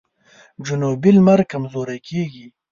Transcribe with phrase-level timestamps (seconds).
[0.65, 2.45] جنوبي لمر کمزوری کیږي.